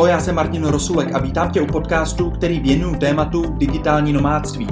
[0.00, 4.66] Ahoj, já jsem Martin Rosulek a vítám tě u podcastu, který věnuju tématu digitální nomádství.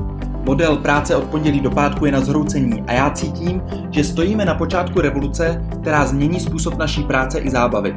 [0.45, 4.55] Model práce od pondělí do pátku je na zhroucení a já cítím, že stojíme na
[4.55, 7.95] počátku revoluce, která změní způsob naší práce i zábavy.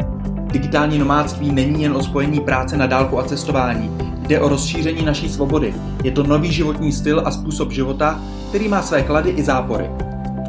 [0.52, 5.30] Digitální nomádství není jen o spojení práce na dálku a cestování, jde o rozšíření naší
[5.30, 5.74] svobody.
[6.04, 8.20] Je to nový životní styl a způsob života,
[8.50, 9.90] který má své klady i zápory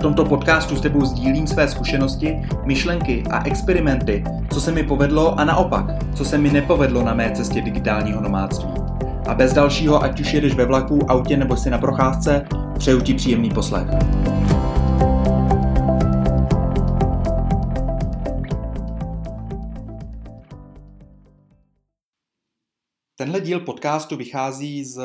[0.02, 5.44] tomto podcastu s tebou sdílím své zkušenosti, myšlenky a experimenty, co se mi povedlo a
[5.44, 8.70] naopak, co se mi nepovedlo na mé cestě digitálního nomádství.
[9.28, 12.46] A bez dalšího, ať už jedeš ve vlaku, autě nebo si na procházce,
[12.78, 13.86] přeju ti příjemný poslech.
[23.16, 25.00] Tenhle díl podcastu vychází z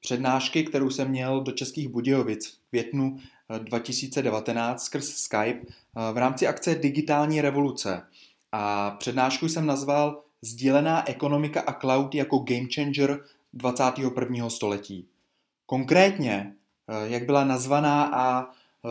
[0.00, 3.16] přednášky, kterou jsem měl do Českých Budějovic v květnu
[3.58, 8.02] 2019 skrz Skype eh, v rámci akce Digitální revoluce.
[8.52, 13.20] A přednášku jsem nazval Sdílená ekonomika a cloud jako game changer
[13.52, 14.50] 21.
[14.50, 15.08] století.
[15.66, 16.54] Konkrétně,
[16.88, 18.50] eh, jak byla nazvaná a
[18.84, 18.88] eh,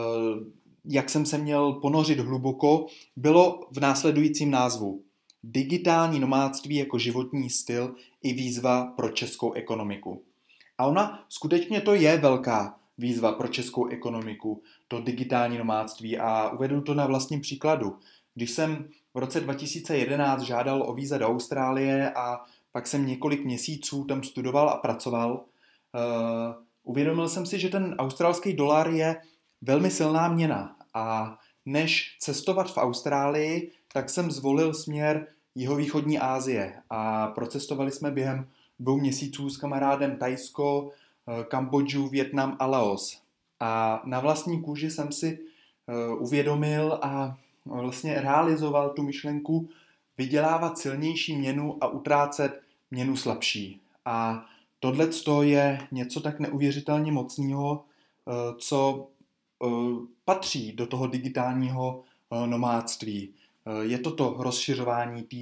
[0.84, 5.02] jak jsem se měl ponořit hluboko, bylo v následujícím názvu.
[5.42, 10.22] Digitální nomádství jako životní styl i výzva pro českou ekonomiku.
[10.78, 16.18] A ona skutečně to je velká výzva pro českou ekonomiku, to digitální nomádství.
[16.18, 17.98] A uvedu to na vlastním příkladu.
[18.34, 22.40] Když jsem v roce 2011 žádal o víza do Austrálie a
[22.72, 28.52] pak jsem několik měsíců tam studoval a pracoval, uh, uvědomil jsem si, že ten australský
[28.52, 29.16] dolar je
[29.62, 30.76] velmi silná měna.
[30.94, 36.82] A než cestovat v Austrálii, tak jsem zvolil směr jihovýchodní Asie.
[36.90, 40.90] A procestovali jsme během dvou měsíců s kamarádem Tajsko,
[41.48, 43.20] Kambodžu, Větnam a Laos.
[43.60, 49.68] A na vlastní kůži jsem si eh, uvědomil a vlastně realizoval tu myšlenku
[50.18, 53.80] vydělávat silnější měnu a utrácet měnu slabší.
[54.04, 54.46] A
[54.80, 55.08] tohle
[55.42, 57.84] je něco tak neuvěřitelně mocného,
[58.28, 59.08] eh, co
[60.24, 62.02] patří do toho digitálního
[62.46, 63.34] nomádství.
[63.82, 65.36] Je to to rozšiřování té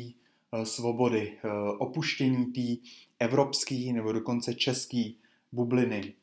[0.65, 1.39] svobody,
[1.79, 2.89] opuštění té
[3.19, 5.03] evropské nebo dokonce české
[5.53, 6.15] bubliny.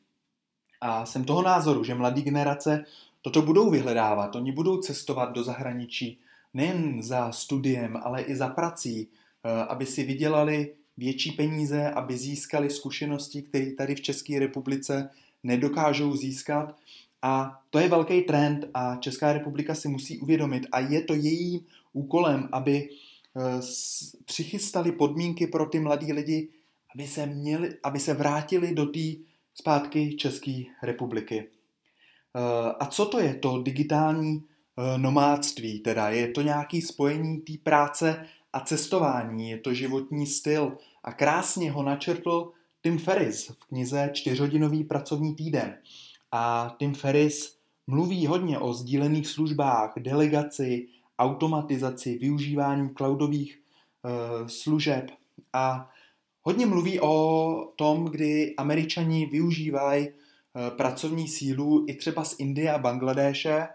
[0.80, 2.84] A jsem toho názoru, že mladí generace
[3.22, 4.36] toto budou vyhledávat.
[4.36, 6.18] Oni budou cestovat do zahraničí
[6.54, 12.70] nejen za studiem, ale i za prací, eh, aby si vydělali větší peníze, aby získali
[12.70, 15.10] zkušenosti, které tady v České republice
[15.42, 16.76] nedokážou získat.
[17.22, 21.60] A to je velký trend a Česká republika si musí uvědomit a je to jejím
[21.92, 23.60] úkolem, aby eh,
[24.24, 26.48] přichystali podmínky pro ty mladí lidi,
[26.94, 29.00] aby se, měli, aby se vrátili do té
[29.54, 31.48] zpátky České republiky.
[32.36, 35.80] Eh, a co to je to digitální eh, nomádství?
[35.80, 41.70] Teda je to nějaký spojení té práce a cestování, je to životní styl a krásně
[41.70, 42.52] ho načrtl
[42.82, 45.78] Tim Ferris v knize Čtyřhodinový pracovní týden.
[46.32, 53.58] A Tim Ferris mluví hodně o sdílených službách, delegaci, automatizaci, využívání cloudových
[54.02, 55.10] uh, služeb
[55.52, 55.90] a
[56.42, 62.78] Hodně mluví o tom, kdy američani využívají eh, pracovní sílu i třeba z Indie a
[62.78, 63.68] Bangladéše.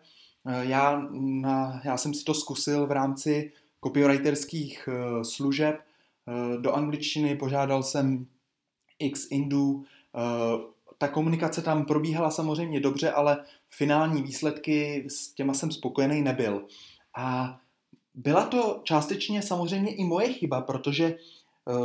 [0.47, 3.51] Eh, já, na, já jsem si to zkusil v rámci
[3.83, 5.79] copywriterských eh, služeb.
[6.61, 8.25] Do angličtiny požádal jsem
[8.99, 9.83] x Indů.
[10.97, 16.65] Ta komunikace tam probíhala samozřejmě dobře, ale finální výsledky s těma jsem spokojený nebyl.
[17.17, 17.57] A
[18.13, 21.17] byla to částečně samozřejmě i moje chyba, protože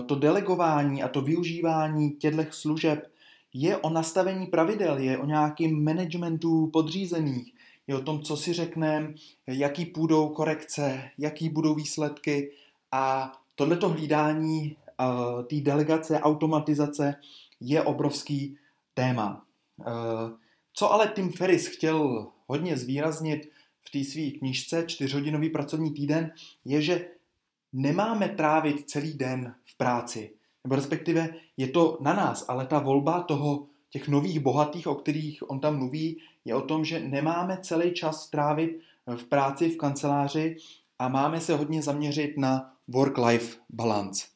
[0.07, 3.11] to delegování a to využívání těchto služeb
[3.53, 7.55] je o nastavení pravidel, je o nějakým managementu podřízených,
[7.87, 9.15] je o tom, co si řekneme,
[9.47, 12.53] jaký půjdou korekce, jaký budou výsledky
[12.93, 17.15] a tohleto hlídání uh, té delegace, automatizace
[17.61, 18.57] je obrovský
[18.95, 19.45] téma.
[19.79, 19.87] Uh,
[20.73, 23.51] co ale Tim Ferris chtěl hodně zvýraznit
[23.83, 26.33] v té své knižce Čtyřhodinový pracovní týden,
[26.65, 27.09] je, že
[27.73, 30.31] nemáme trávit celý den v práci.
[30.65, 35.51] Nebo respektive je to na nás, ale ta volba toho, těch nových bohatých, o kterých
[35.51, 38.81] on tam mluví, je o tom, že nemáme celý čas trávit
[39.17, 40.57] v práci, v kanceláři
[40.99, 44.27] a máme se hodně zaměřit na work-life balance.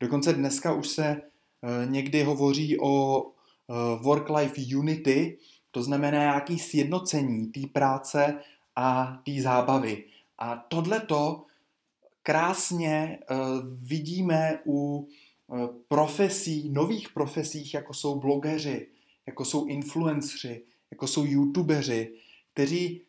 [0.00, 5.38] Dokonce dneska už se eh, někdy hovoří o eh, work-life unity,
[5.70, 8.40] to znamená nějaký sjednocení té práce
[8.76, 10.04] a té zábavy.
[10.38, 11.44] A tohleto
[12.26, 13.38] krásně uh,
[13.74, 15.08] vidíme u
[15.46, 18.88] uh, profesí, nových profesích, jako jsou blogeři,
[19.26, 22.14] jako jsou influenceri, jako jsou youtubeři,
[22.52, 23.02] kteří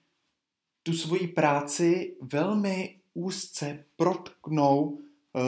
[0.83, 4.99] tu svoji práci velmi úzce protknou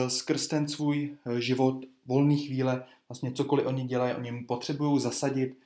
[0.08, 5.58] skrz ten svůj život, volný chvíle, vlastně cokoliv oni dělají, oni potřebují zasadit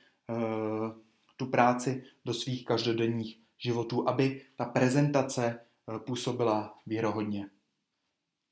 [1.37, 5.59] tu práci do svých každodenních životů, aby ta prezentace
[6.05, 7.49] působila věrohodně.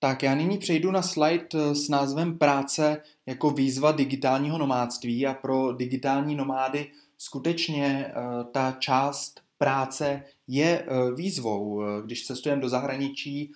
[0.04, 5.34] Tak já nyní přejdu na slide eh, s názvem Práce jako výzva digitálního nomádství a
[5.34, 8.14] pro digitální nomády skutečně eh,
[8.52, 11.82] ta část práce je eh, výzvou.
[12.06, 13.52] Když cestujeme do zahraničí,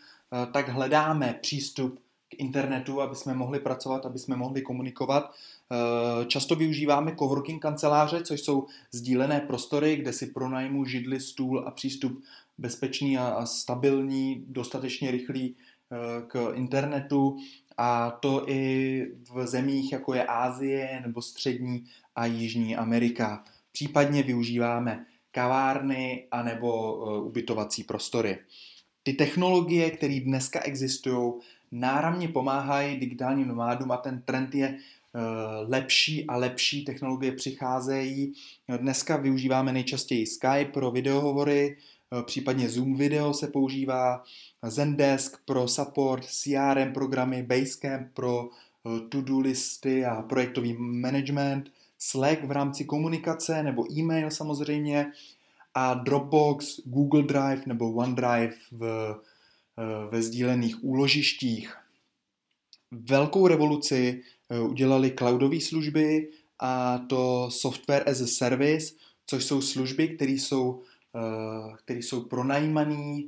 [0.53, 1.99] tak hledáme přístup
[2.29, 5.31] k internetu, aby jsme mohli pracovat, aby jsme mohli komunikovat.
[6.27, 12.23] Často využíváme coworking kanceláře, což jsou sdílené prostory, kde si pronajmu židli, stůl a přístup
[12.57, 15.55] bezpečný a stabilní, dostatečně rychlý
[16.27, 17.37] k internetu
[17.77, 21.85] a to i v zemích jako je Ázie nebo Střední
[22.15, 23.43] a Jižní Amerika.
[23.71, 28.37] Případně využíváme kavárny anebo eh, ubytovací prostory.
[29.03, 31.33] Ty technologie, které dneska existují,
[31.71, 35.19] náramně pomáhají digitálním nomádům a ten trend je eh,
[35.67, 38.33] lepší a lepší technologie přicházejí.
[38.77, 41.77] Dneska využíváme nejčastěji Skype pro videohovory,
[42.23, 44.23] případně Zoom video se používá,
[44.63, 52.51] Zendesk pro support, CRM programy, Basecamp pro eh, to-do listy a projektový management, Slack v
[52.51, 55.11] rámci komunikace nebo e-mail samozřejmě
[55.73, 59.15] a Dropbox, Google Drive nebo OneDrive v,
[59.77, 61.75] eh, ve sdílených úložištích.
[62.91, 66.29] Velkou revoluci eh, udělali cloudové služby
[66.59, 68.93] a to software as a service,
[69.25, 70.83] což jsou služby, které jsou,
[71.77, 73.23] které jsou pronajímané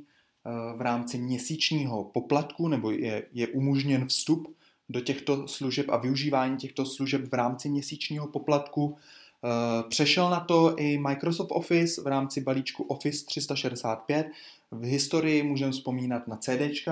[0.48, 4.56] Eh, v rámci měsíčního poplatku nebo je, je umožněn vstup
[4.88, 8.96] do těchto služeb a využívání těchto služeb v rámci měsíčního poplatku.
[8.96, 14.30] Eh, přešel na to i Microsoft Office v rámci balíčku Office 365.
[14.70, 16.84] V historii můžeme vzpomínat na CD,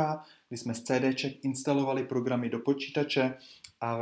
[0.49, 3.35] kdy jsme z CD instalovali programy do počítače
[3.81, 3.99] a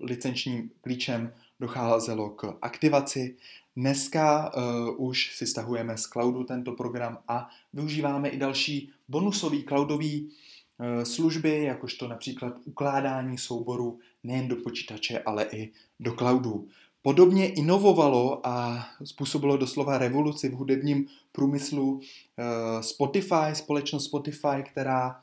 [0.00, 3.36] licenčním klíčem docházelo k aktivaci.
[3.76, 10.20] Dneska uh, už si stahujeme z cloudu tento program a využíváme i další bonusové cloudové
[10.20, 16.68] uh, služby, jakožto například ukládání souborů nejen do počítače, ale i do cloudu.
[17.02, 22.00] Podobně inovovalo a způsobilo doslova revoluci v hudebním průmyslu uh,
[22.80, 25.20] Spotify, společnost Spotify, která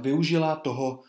[0.00, 1.02] využila toho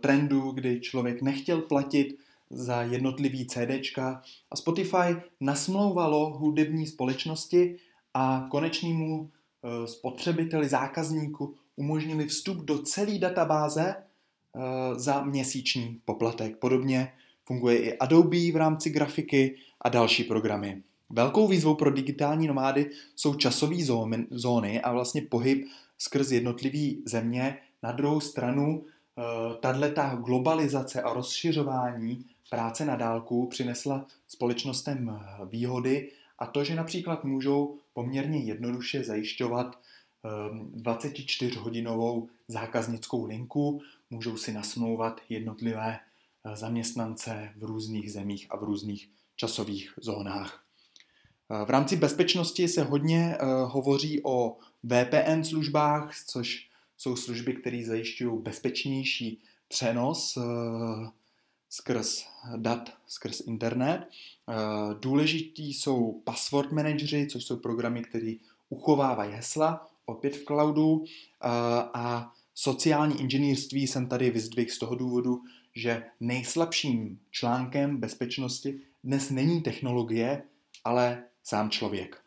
[0.00, 2.18] trendu, kdy člověk nechtěl platit
[2.50, 7.76] za jednotlivý CDčka a Spotify nasmlouvalo hudební společnosti
[8.14, 14.60] a konečnému eh, spotřebiteli, zákazníku umožnili vstup do celé databáze eh,
[14.94, 16.56] za měsíční poplatek.
[16.56, 17.12] Podobně
[17.44, 20.82] funguje i Adobe v rámci grafiky a další programy.
[21.10, 23.76] Velkou výzvou pro digitální nomády jsou časové
[24.30, 25.66] zóny a vlastně pohyb
[25.98, 27.58] skrz jednotlivé země.
[27.82, 28.84] Na druhou stranu,
[29.18, 37.24] eh, tato globalizace a rozšiřování práce na dálku přinesla společnostem výhody a to, že například
[37.24, 39.78] můžou poměrně jednoduše zajišťovat
[40.76, 43.80] 24-hodinovou ehm, zákaznickou linku,
[44.10, 50.64] můžou si nasmlouvat jednotlivé eh, zaměstnance v různých zemích a v různých časových zónách.
[51.50, 57.84] Eh, v rámci bezpečnosti se hodně eh, hovoří o VPN službách, což jsou služby, které
[57.86, 60.38] zajišťují bezpečnější přenos
[61.74, 62.26] skrz
[62.56, 64.00] dat, skrz internet.
[64.00, 64.54] Eh,
[65.00, 68.34] důležitý jsou password managery, což jsou programy, které
[68.68, 71.04] uchovávají hesla, opět v cloudu.
[71.04, 71.48] Eh,
[71.94, 75.42] a sociální inženýrství jsem tady vyzdvihl z toho důvodu,
[75.74, 80.42] že nejslabším článkem bezpečnosti dnes není technologie,
[80.84, 82.20] ale sám člověk.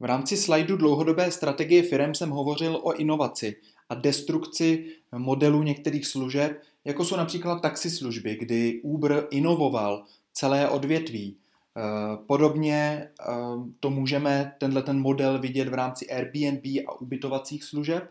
[0.00, 3.56] V rámci slajdu dlouhodobé strategie firm jsem hovořil o inovaci
[3.88, 11.36] a destrukci modelů některých služeb, jako jsou například taxislužby, kdy Uber inovoval celé odvětví.
[11.76, 13.34] Eh, podobně eh,
[13.80, 18.10] to můžeme, tenhle ten model vidět v rámci Airbnb a ubytovacích služeb,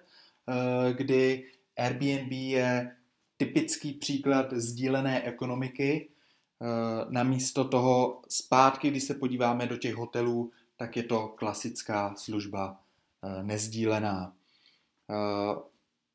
[0.50, 1.46] eh, kdy
[1.78, 2.96] Airbnb je
[3.38, 6.10] typický příklad sdílené ekonomiky.
[7.10, 12.80] Namísto toho zpátky, když se podíváme do těch hotelů, tak je to klasická služba
[13.44, 14.34] nezdílená.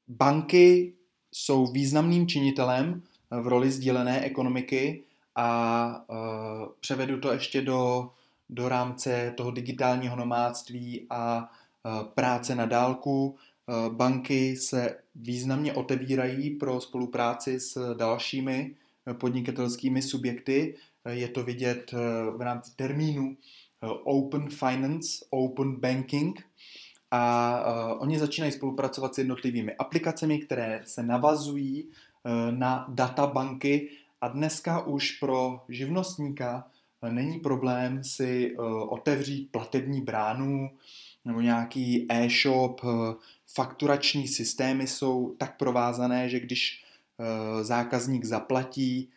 [0.08, 0.94] Banky
[1.32, 5.02] jsou významným činitelem v roli sdílené ekonomiky
[5.36, 6.16] a uh,
[6.80, 8.10] převedu to ještě do,
[8.48, 11.50] do rámce toho digitálního nomádství a
[11.84, 13.36] uh, práce na dálku.
[13.88, 18.74] Banky se významně otevírají pro spolupráci s dalšími
[19.12, 20.74] podnikatelskými subjekty.
[21.10, 21.92] Je to vidět
[22.36, 23.36] v rámci termínu
[24.04, 26.42] Open Finance, Open Banking
[27.10, 33.90] a uh, oni začínají spolupracovat s jednotlivými aplikacemi, které se navazují uh, na databanky.
[34.20, 36.66] A dneska už pro živnostníka
[37.02, 40.70] uh, není problém si uh, otevřít platební bránu
[41.24, 42.90] nebo nějaký e-shop, uh,
[43.54, 46.84] fakturační systémy jsou tak provázané, že když
[47.18, 49.08] uh, zákazník zaplatí,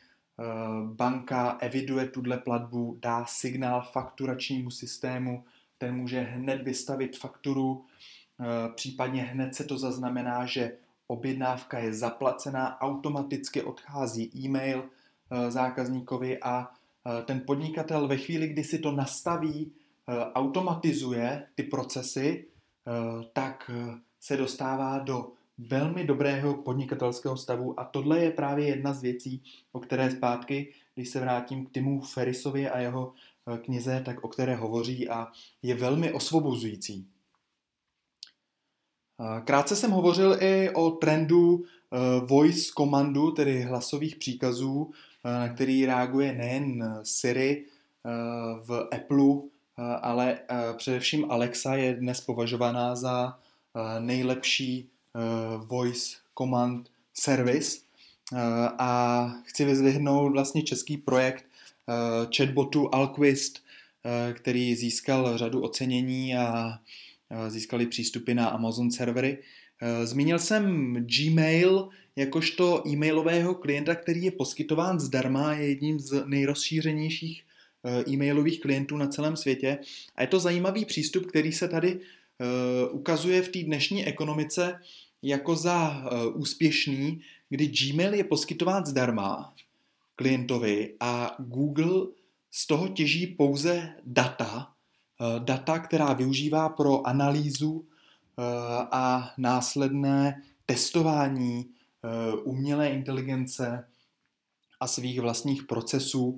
[0.84, 5.44] banka eviduje tuhle platbu, dá signál fakturačnímu systému,
[5.84, 7.86] ten může hned vystavit fakturu,
[8.40, 16.40] eh, případně hned se to zaznamená, že objednávka je zaplacená, automaticky odchází e-mail eh, zákazníkovi
[16.40, 19.72] a eh, ten podnikatel ve chvíli, kdy si to nastaví,
[20.36, 22.46] automatizuje ty procesy,
[23.34, 23.72] tak
[24.20, 27.80] se dostává do velmi dobrého podnikatelského stavu.
[27.80, 32.02] A tohle je právě jedna z věcí, o které zpátky, když se vrátím k Timu
[32.02, 35.28] Ferrisovi a jeho Eh, knize, tak o které hovoří a
[35.62, 37.08] je velmi osvobozující.
[39.20, 44.92] Eh, krátce jsem hovořil i o trendu eh, voice komandu, tedy hlasových příkazů,
[45.24, 47.66] na který reaguje nejen Siri
[48.64, 49.36] v Apple,
[50.02, 50.40] ale
[50.78, 53.40] především Alexa je dnes považovaná za
[54.00, 54.90] nejlepší
[55.58, 57.80] voice command service.
[58.78, 61.53] A chci vyzvihnout vlastně český projekt Eh,
[62.38, 63.60] chatbotu Alquist,
[64.06, 66.80] eh, který získal řadu ocenění a
[67.48, 69.38] získali přístupy na Amazon servery.
[69.82, 77.44] Eh, zmínil jsem Gmail jakožto e-mailového klienta, který je poskytován zdarma, je jedním z nejrozšířenějších
[78.08, 79.78] e-mailových klientů na celém světě.
[80.16, 82.00] A je to zajímavý přístup, který se tady
[82.92, 84.80] ukazuje v té dnešní ekonomice
[85.22, 89.54] jako za úspěšný, kdy Gmail je poskytován zdarma
[90.16, 92.08] klientovi a Google
[92.52, 94.74] z toho těží pouze data,
[95.22, 98.44] eh, data, která využívá pro analýzu eh,
[98.92, 103.88] a následné testování eh, umělé inteligence
[104.80, 106.38] a svých vlastních procesů.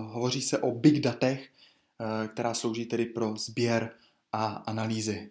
[0.00, 1.48] Hovoří se o big datech,
[2.28, 3.94] která slouží tedy pro sběr
[4.32, 5.30] a analýzy.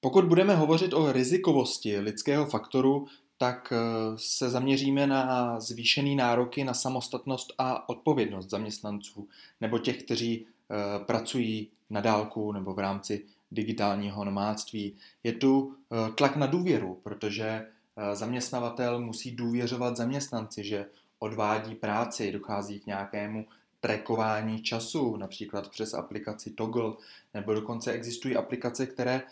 [0.00, 3.06] Pokud budeme hovořit o rizikovosti lidského faktoru,
[3.42, 3.76] tak eh,
[4.16, 9.28] se zaměříme na zvýšený nároky na samostatnost a odpovědnost zaměstnanců
[9.60, 14.94] nebo těch, kteří eh, pracují na dálku nebo v rámci digitálního nomádství.
[15.24, 17.66] Je tu eh, tlak na důvěru, protože
[18.12, 20.86] zaměstnavatel musí důvěřovat zaměstnanci, že
[21.18, 23.46] odvádí práci, dochází k nějakému
[23.80, 26.92] trackování času, například přes aplikaci Toggle,
[27.34, 29.22] nebo dokonce existují aplikace, které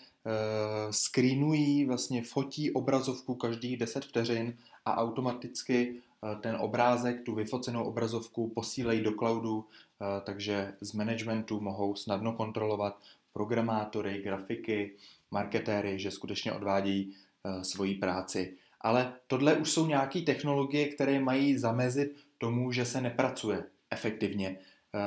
[0.90, 8.48] screenují, vlastně fotí obrazovku každých 10 vteřin a automaticky uh, ten obrázek, tu vyfocenou obrazovku
[8.48, 9.64] posílejí do cloudu, uh,
[10.24, 13.00] takže z managementu mohou snadno kontrolovat
[13.32, 14.94] programátory, grafiky,
[15.30, 17.14] marketéry, že skutečně odvádějí
[17.62, 18.56] svoji práci.
[18.80, 24.58] Ale tohle už jsou nějaké technologie, které mají zamezit tomu, že se nepracuje efektivně.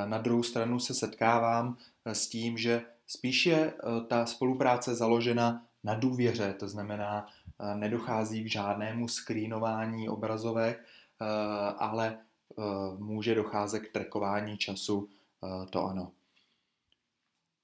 [0.06, 5.94] Na druhou stranu se setkávám s tím, že Spíš je eh, ta spolupráce založena na
[5.94, 10.78] důvěře, to znamená, eh, nedochází k žádnému screenování obrazovek,
[11.20, 11.24] eh,
[11.78, 12.18] ale
[12.98, 15.08] může docházet k trekování času,
[15.70, 16.12] to ano.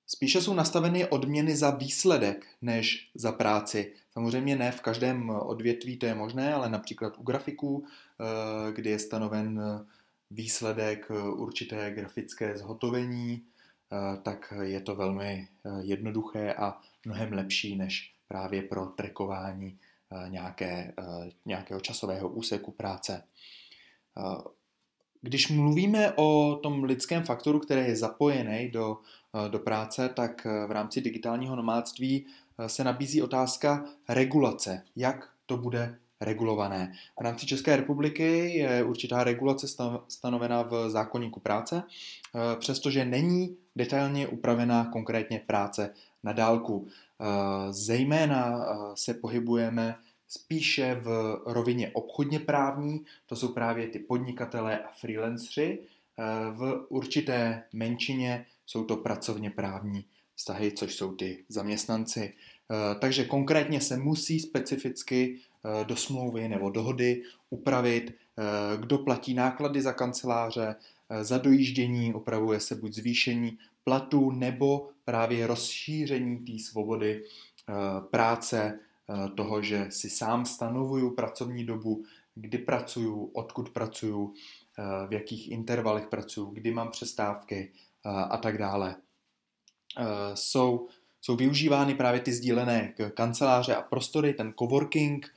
[0.06, 3.92] Spíše jsou nastaveny odměny za výsledek než za práci.
[4.12, 7.84] Samozřejmě ne v každém odvětví to je možné, ale například u grafiků,
[8.72, 9.60] kdy je stanoven
[10.30, 13.42] výsledek určité grafické zhotovení,
[14.22, 19.78] tak je to velmi eh, jednoduché a mnohem lepší než právě pro trekování
[20.12, 20.94] eh, nějaké,
[21.46, 23.22] nějakého časového úseku práce.
[25.22, 28.98] Když mluvíme o tom lidském faktoru, který je zapojený do,
[29.48, 32.26] do práce, tak v rámci digitálního nomádství
[32.66, 34.82] se nabízí otázka regulace.
[34.96, 36.92] Jak to bude regulované.
[37.18, 39.66] V rámci České republiky je určitá regulace
[40.08, 46.88] stanovená v zákonníku práce, eh, přestože není detailně upravená konkrétně práce na dálku.
[46.88, 47.24] Eh,
[47.72, 49.94] zejména eh, se pohybujeme
[50.28, 55.78] spíše v rovině obchodně právní, to jsou právě ty podnikatelé a freelancři.
[56.50, 62.34] V určité menšině jsou to pracovně právní vztahy, což jsou ty zaměstnanci.
[62.98, 65.40] Takže konkrétně se musí specificky
[65.84, 68.42] do smlouvy nebo dohody upravit, eh,
[68.76, 70.76] kdo platí náklady za kanceláře,
[71.10, 77.24] eh, za dojíždění, upravuje se buď zvýšení platu nebo právě rozšíření té svobody
[78.10, 78.78] práce,
[79.36, 84.34] toho, že si sám stanovuju pracovní dobu, kdy pracuju, odkud pracuju,
[85.08, 87.72] v jakých intervalech pracuju, kdy mám přestávky
[88.04, 88.96] a tak dále.
[90.34, 90.88] Jsou
[91.20, 95.34] jsou využívány právě ty sdílené kanceláře a prostory, ten coworking.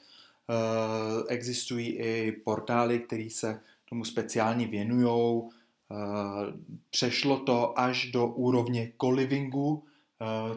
[0.49, 5.41] Eh, existují i portály, které se tomu speciálně věnují.
[6.89, 9.83] Přešlo to až do úrovně co-livingu,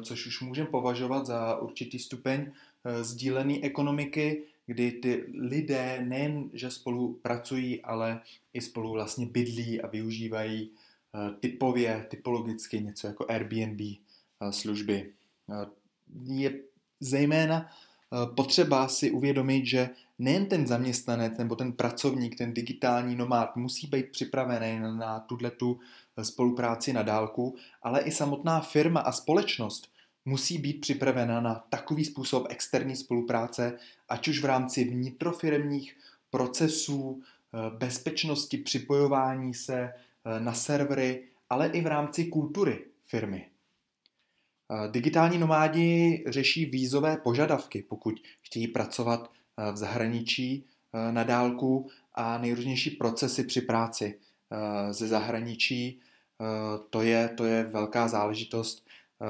[0.03, 2.53] což už můžeme považovat za určitý stupeň
[3.03, 8.21] sdílené ekonomiky, kdy ty lidé nejen, že spolu pracují, ale
[8.53, 15.13] i spolu vlastně bydlí a využívají eh, typově, typologicky něco jako Airbnb eh, služby.
[15.51, 15.67] Eh,
[16.25, 16.61] je
[17.01, 17.71] zejména
[18.35, 24.11] potřeba si uvědomit, že nejen ten zaměstnanec nebo ten pracovník, ten digitální nomád musí být
[24.13, 25.77] připravený na tuto
[26.23, 29.89] spolupráci na dálku, ale i samotná firma a společnost
[30.25, 35.97] musí být připravena na takový způsob externí spolupráce, ať už v rámci vnitrofirmních
[36.31, 43.56] procesů, eh, bezpečnosti, připojování se eh, na servery, ale i v rámci kultury firmy.
[44.71, 49.31] Eh, digitální nomádi řeší vízové požadavky, pokud chtějí pracovat
[49.73, 50.65] v zahraničí
[51.11, 54.19] na dálku a nejrůznější procesy při práci
[54.91, 56.01] ze zahraničí.
[56.91, 58.87] To je, to je velká záležitost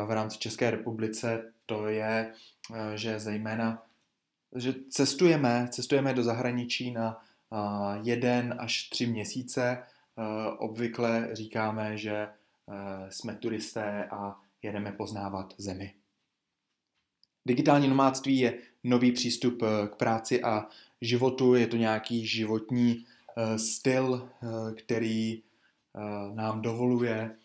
[0.06, 2.32] v rámci České republice, to je,
[2.74, 3.82] eh, že zejména,
[4.56, 7.22] že cestujeme, cestujeme do zahraničí na
[8.02, 9.82] jeden až tři měsíce.
[10.18, 15.94] Eh, obvykle říkáme, že eh, jsme turisté a jedeme poznávat zemi.
[17.46, 20.66] Digitální nomádství je nový přístup k práci a
[21.00, 23.06] životu, je to nějaký životní
[23.56, 24.28] styl,
[24.76, 25.42] který
[26.34, 27.36] nám dovoluje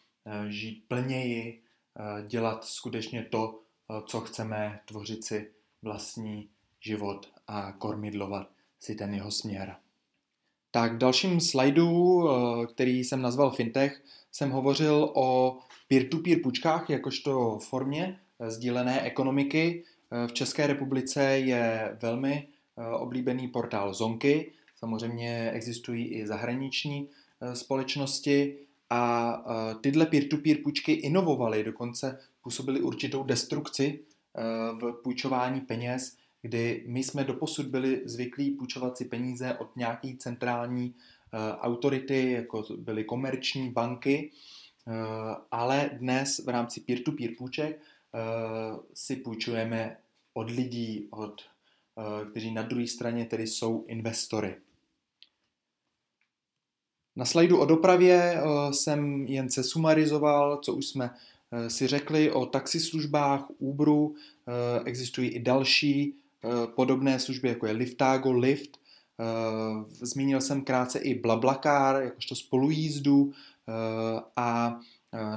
[0.50, 1.62] žít plněji,
[2.00, 3.60] Eh, dělat skutečně to,
[3.92, 5.52] eh, co chceme, tvořit si
[5.82, 6.50] vlastní
[6.80, 9.76] život a kormidlovat si ten jeho směr.
[10.72, 14.02] Tak v dalším slajdu, eh, který jsem nazval Fintech,
[14.32, 19.84] jsem hovořil o peer-to-peer půjčkách jakožto formě sdílené ekonomiky.
[20.28, 22.48] V České republice je velmi
[23.00, 27.10] oblíbený portál Zonky, samozřejmě existují i zahraniční
[27.54, 28.58] společnosti.
[28.90, 29.44] A
[29.82, 34.00] tyhle peer-to-peer půjčky inovovaly, dokonce působily určitou destrukci
[34.74, 40.96] v půjčování peněz, kdy my jsme doposud byli zvyklí půjčovat si peníze od nějaké centrální
[40.96, 44.32] e, autority, jako byly komerční banky,
[44.88, 44.92] e,
[45.52, 47.82] ale dnes v rámci peer-to-peer půjček
[48.94, 49.98] si půjčujeme
[50.34, 51.42] od lidí, od,
[52.32, 54.56] kteří na druhé straně tedy jsou investory.
[57.16, 61.10] Na slajdu o dopravě eh, jsem jen se sumarizoval, co už jsme
[61.52, 64.16] eh, si řekli o taxislužbách, Uberu.
[64.16, 66.16] Eh, existují i další
[66.76, 68.78] podobné služby, jako je Liftago, Lyft.
[70.02, 73.32] Zmínil jsem krátce i Blablacar, jakožto spolujízdu
[74.36, 74.80] a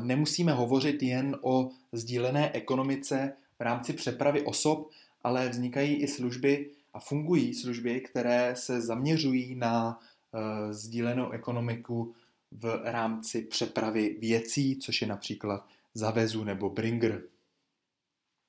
[0.01, 4.91] nemusíme hovořit jen o sdílené ekonomice v rámci přepravy osob,
[5.25, 9.99] ale vznikají i služby a fungují služby, které se zaměřují na
[10.35, 12.15] Eh, sdílenou ekonomiku
[12.53, 17.23] v rámci přepravy věcí, což je například Zavezu nebo Bringer.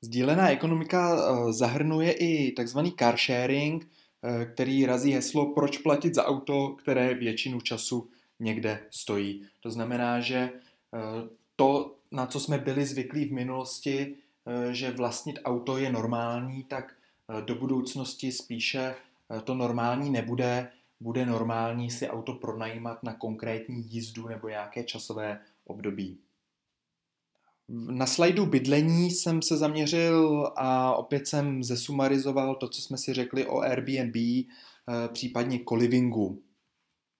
[0.05, 2.79] Sdílená ekonomika eh, zahrnuje i tzv.
[2.99, 3.87] car sharing,
[4.23, 9.45] eh, který razí heslo proč platit za auto, které většinu času někde stojí.
[9.59, 10.49] To znamená, že
[11.55, 14.15] to, na co jsme byli zvyklí v minulosti,
[14.71, 16.93] že vlastnit auto je normální, tak
[17.45, 18.95] do budoucnosti spíše
[19.43, 26.17] to normální nebude bude normální si auto pronajímat na konkrétní jízdu nebo nějaké časové období.
[27.69, 33.45] Na slajdu bydlení jsem se zaměřil a opět jsem zesumarizoval to, co jsme si řekli
[33.45, 34.45] o Airbnb, eh,
[35.13, 36.41] případně co-livingu.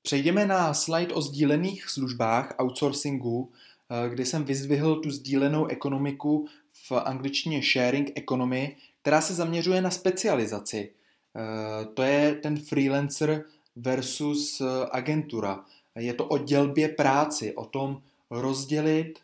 [0.01, 6.47] Přejdeme na slide o sdílených službách, outsourcingu, eh, kde jsem vyzdvihl tu sdílenou ekonomiku
[6.89, 10.91] v angličtině sharing economy, která se zaměřuje na specializaci.
[11.36, 15.65] Eh, to je ten freelancer, versus agentura.
[15.95, 19.19] Je to o dělbě práci, o tom rozdělit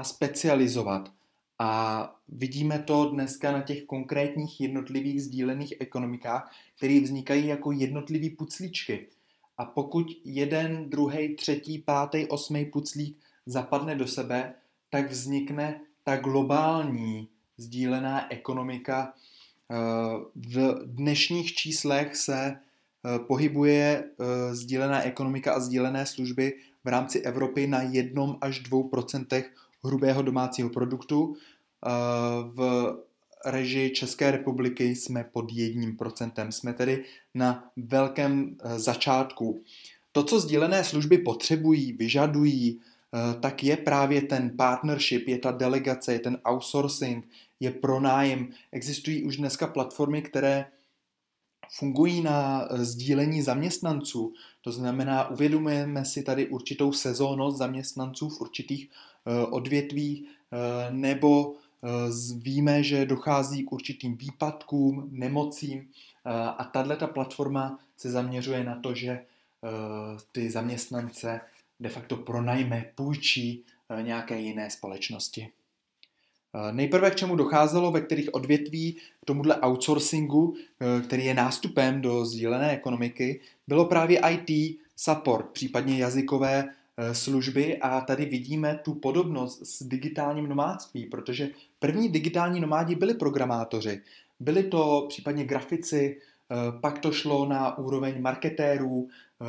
[0.00, 1.12] a specializovat.
[1.58, 9.06] A vidíme to dneska na těch konkrétních jednotlivých sdílených ekonomikách, které vznikají jako jednotlivý puclíčky.
[9.58, 14.54] A pokud jeden, druhý, třetí, pátý, osmý puclík zapadne do sebe,
[14.90, 19.14] tak vznikne ta globální sdílená ekonomika.
[19.70, 19.74] Eh,
[20.34, 22.56] v dnešních číslech se
[23.04, 28.88] Eh, pohybuje eh, sdílená ekonomika a sdílené služby v rámci Evropy na 1 až 2
[29.84, 31.34] hrubého domácího produktu.
[31.36, 31.90] Eh,
[32.44, 32.94] v
[33.46, 36.52] režii České republiky jsme pod 1%.
[36.52, 39.62] Jsme tedy na velkém začátku.
[40.12, 42.80] To, co sdílené služby potřebují, vyžadují,
[43.40, 47.28] tak je právě ten partnership, je ta delegace, je ten outsourcing,
[47.60, 48.48] je pronájem.
[48.72, 50.66] Existují už dneska platformy, které
[51.70, 54.32] fungují na sdílení zaměstnanců.
[54.60, 58.90] To znamená, uvědomujeme si tady určitou sezónnost zaměstnanců v určitých
[59.50, 60.28] odvětvích,
[60.90, 61.54] nebo
[62.36, 65.88] víme, že dochází k určitým výpadkům, nemocím
[66.58, 69.24] a tato platforma se zaměřuje na to, že
[70.32, 71.40] ty zaměstnance
[71.80, 73.64] de facto pronajme, půjčí
[74.02, 75.48] nějaké jiné společnosti.
[76.70, 80.56] Nejprve k čemu docházelo, ve kterých odvětví k tomuhle outsourcingu,
[81.04, 86.68] který je nástupem do sdílené ekonomiky, bylo právě IT, support, případně jazykové
[87.12, 94.00] služby a tady vidíme tu podobnost s digitálním nomádství, protože první digitální nomádi byli programátoři,
[94.40, 96.20] byli to případně grafici,
[96.80, 99.08] pak to šlo na úroveň marketérů,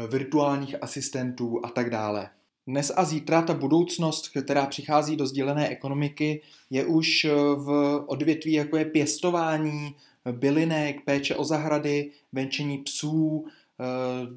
[0.10, 2.30] virtuálních asistentů a tak dále.
[2.68, 8.78] Dnes a zítra ta budoucnost, která přichází do sdílené ekonomiky, je už v odvětví, jako
[8.78, 9.96] je pěstování,
[10.32, 13.46] bylinek, péče o zahrady, venčení psů,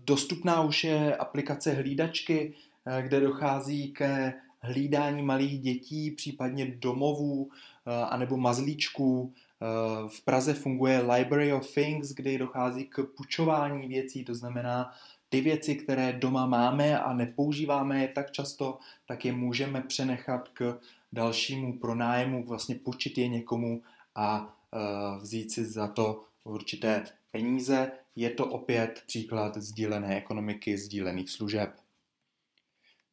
[0.04, 2.52] dostupná už je aplikace hlídačky,
[3.00, 7.50] kde dochází ke hlídání malých dětí, případně domovů
[8.08, 9.32] anebo mazlíčků.
[10.08, 14.92] V Praze funguje Library of Things, kde dochází k pučování věcí, to znamená,
[15.28, 20.78] ty věci, které doma máme a nepoužíváme je tak často, tak je můžeme přenechat k
[21.12, 23.82] dalšímu pronájmu, vlastně počít je někomu
[24.14, 24.56] a
[25.20, 27.92] vzít si za to určité peníze.
[28.16, 31.70] Je to opět příklad sdílené ekonomiky, sdílených služeb.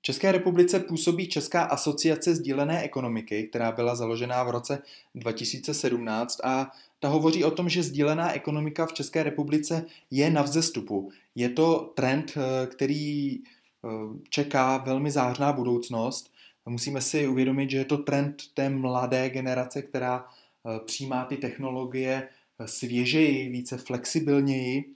[0.01, 4.81] V České republice působí Česká asociace sdílené ekonomiky, která byla založená v roce
[5.15, 11.11] 2017 a ta hovoří o tom, že sdílená ekonomika v České republice je na vzestupu.
[11.35, 13.89] Je to trend, eh, který eh,
[14.29, 16.31] čeká velmi zářná budoucnost.
[16.65, 22.29] Musíme si uvědomit, že je to trend té mladé generace, která eh, přijímá ty technologie
[22.65, 24.95] svěžeji, více flexibilněji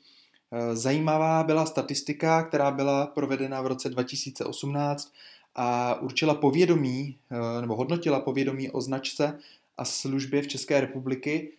[0.73, 5.13] zajímavá byla statistika, která byla provedena v roce 2018
[5.55, 9.39] a určila povědomí, eh, nebo hodnotila povědomí o značce
[9.77, 11.51] a službě v České republiky,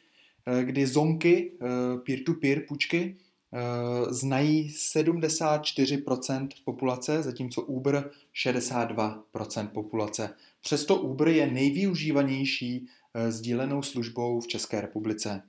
[0.46, 1.52] eh, kdy zonky,
[2.04, 3.16] peer-to-peer půjčky,
[4.08, 10.30] znají 74% populace, zatímco Uber 62% populace.
[10.60, 12.86] Přesto Uber je nejvyužívanější
[13.28, 15.42] sdílenou službou v České republice.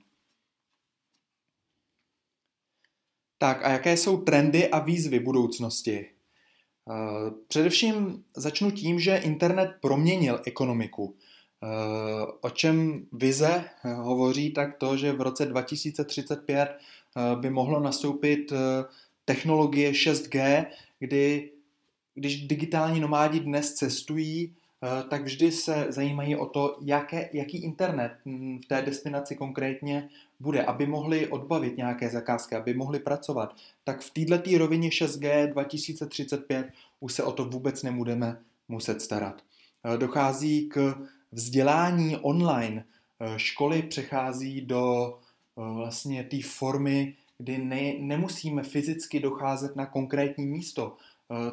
[3.38, 6.06] Tak a jaké jsou trendy a výzvy budoucnosti?
[6.90, 11.14] Eh, především začnu tím, že internet proměnil ekonomiku.
[11.62, 11.66] Eh,
[12.40, 16.78] o čem vize eh, hovoří, tak to, že v roce 2035
[17.40, 18.52] by mohlo nastoupit
[19.24, 20.66] technologie 6G,
[20.98, 21.50] kdy
[22.14, 24.54] když digitální nomádi dnes cestují,
[25.08, 30.08] tak vždy se zajímají o to, jaké, jaký internet hm, v té destinaci konkrétně
[30.40, 36.66] bude, aby mohli odbavit nějaké zakázky, aby mohli pracovat, tak v této rovině 6G 2035
[37.00, 39.42] už se o to vůbec nebudeme muset starat.
[39.84, 40.94] Eh, dochází k
[41.32, 42.84] vzdělání online.
[43.20, 45.14] Eh, školy přechází do
[45.58, 50.96] eh, vlastně té formy, kdy ne, nemusíme fyzicky docházet na konkrétní místo,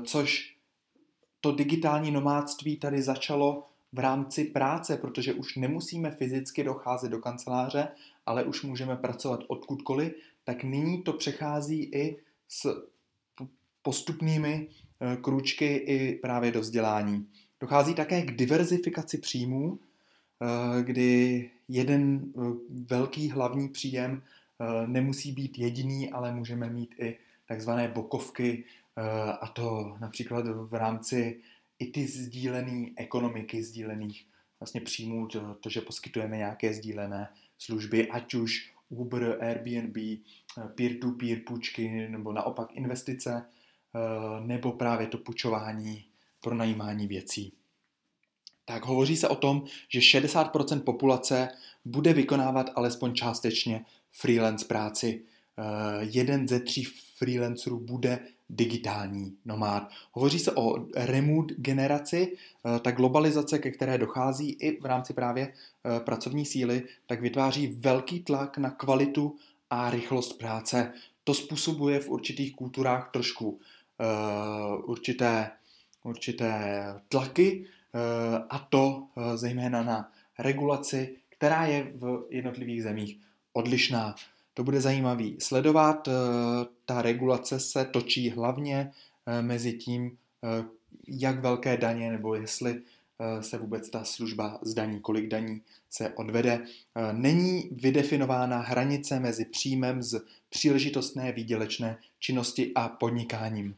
[0.03, 0.54] což
[1.45, 7.87] to digitální nomádství tady začalo v rámci práce, protože už nemusíme fyzicky docházet do kanceláře,
[8.25, 12.87] ale už můžeme pracovat odkudkoliv, tak nyní to přechází i s
[13.81, 17.27] postupnými eh, kručky i právě do vzdělání.
[17.59, 22.41] Dochází také k diverzifikaci příjmů, eh, kdy jeden eh,
[22.89, 24.21] velký hlavní příjem
[24.85, 28.63] nemusí být jediný, ale můžeme mít i takzvané bokovky,
[29.41, 31.41] a to například v rámci
[31.79, 34.27] i ty sdílené ekonomiky, sdílených
[34.59, 39.97] vlastně příjmů, to, to, že poskytujeme nějaké sdílené služby, ať už Uber, Airbnb,
[40.75, 43.45] peer-to-peer půjčky, nebo naopak investice,
[43.95, 43.99] eh,
[44.45, 46.05] nebo právě to půjčování,
[46.41, 47.53] pronajímání věcí.
[48.65, 51.49] Tak hovoří se o tom, že 60% populace
[51.85, 55.21] bude vykonávat alespoň částečně freelance práci.
[55.57, 55.63] Eh,
[55.99, 56.83] jeden ze tří
[57.17, 59.89] freelancerů bude digitální nomád.
[60.11, 62.37] Hovoří se o remote generaci,
[62.75, 67.67] eh, ta globalizace, ke které dochází i v rámci právě eh, pracovní síly, tak vytváří
[67.67, 69.35] velký tlak na kvalitu
[69.69, 70.93] a rychlost práce.
[71.23, 75.51] To způsobuje v určitých kulturách trošku uh, určité,
[76.03, 77.65] určité tlaky
[78.49, 83.19] a to zejména na regulaci, která je v jednotlivých zemích
[83.53, 84.15] odlišná.
[84.53, 86.09] To bude zajímavý sledovat.
[86.85, 88.91] Eh, ta regulace se točí hlavně
[89.25, 90.65] eh, mezi tím, eh,
[91.07, 92.81] jak velké daně nebo jestli
[93.41, 96.65] se vůbec ta služba zdaní, kolik daní se odvede.
[97.11, 103.75] Není vydefinována hranice mezi příjmem z příležitostné výdělečné činnosti a podnikáním.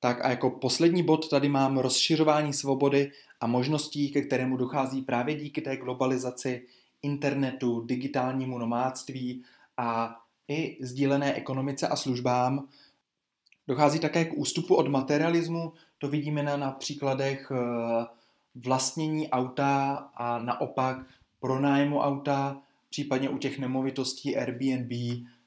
[0.00, 5.34] Tak a jako poslední bod tady mám rozšiřování svobody a možností, ke kterému dochází právě
[5.34, 6.66] díky té globalizaci,
[7.02, 9.44] internetu, digitálnímu nomádství
[9.76, 12.68] a i sdílené ekonomice a službám.
[13.68, 18.06] Dochází také k ústupu od materialismu, to vidíme na, na příkladech eh,
[18.54, 20.98] vlastnění auta a naopak
[21.40, 24.92] pronájmu auta, případně u těch nemovitostí Airbnb,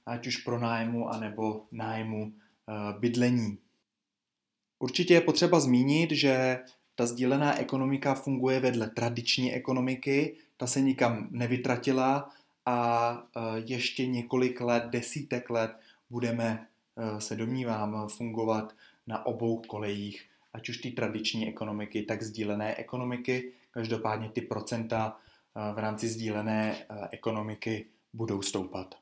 [0.06, 3.58] ať už pronájmu anebo nájmu eh, bydlení.
[4.80, 6.60] Určitě je potřeba zmínit, že
[6.96, 12.30] ta sdílená ekonomika funguje vedle tradiční ekonomiky, ta se nikam nevytratila
[12.65, 15.71] a e, ještě několik let, desítek let
[16.10, 18.74] budeme, e, se domnívám, fungovat
[19.08, 23.52] na obou kolejích, ať už ty tradiční ekonomiky, tak sdílené ekonomiky.
[23.71, 25.17] Každopádně ty procenta
[25.56, 28.95] e, v rámci sdílené ekonomiky budou stoupat.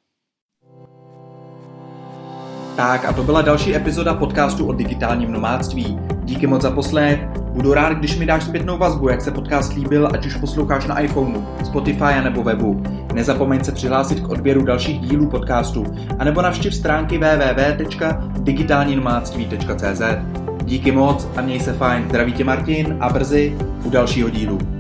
[2.76, 6.19] Tak a to byla další epizoda podcastu o digitálním nomádství.
[6.30, 7.20] Díky moc za poslech.
[7.54, 11.00] Budu rád, když mi dáš zpětnou vazbu, jak se podcast líbil, ať už posloucháš na
[11.00, 12.84] iPhoneu, Spotify nebo webu.
[13.14, 15.86] Nezapomeň se přihlásit k odběru dalších dílů podcastu,
[16.20, 20.02] anebo navštiv stránky www.digitálninomádství.cz.
[20.64, 22.06] Díky moc a měj se fajn.
[22.10, 24.79] Zdraví tě Martin a brzy u dalšího dílu.